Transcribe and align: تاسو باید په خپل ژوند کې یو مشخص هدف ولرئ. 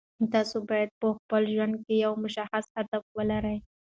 تاسو 0.33 0.57
باید 0.69 0.89
په 1.01 1.07
خپل 1.17 1.41
ژوند 1.53 1.73
کې 1.83 1.93
یو 2.05 2.13
مشخص 2.23 2.65
هدف 2.77 3.03
ولرئ. 3.17 3.57